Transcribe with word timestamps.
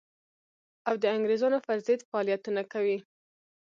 او 0.87 0.95
د 1.03 1.03
انګرېزانو 1.15 1.63
پر 1.65 1.77
ضد 1.87 2.01
فعالیتونه 2.09 2.61
کوي. 2.71 2.97